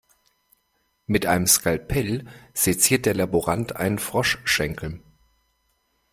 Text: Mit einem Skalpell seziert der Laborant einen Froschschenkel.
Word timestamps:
Mit 1.05 1.27
einem 1.27 1.45
Skalpell 1.45 2.25
seziert 2.55 3.05
der 3.05 3.13
Laborant 3.13 3.75
einen 3.75 3.99
Froschschenkel. 3.99 4.99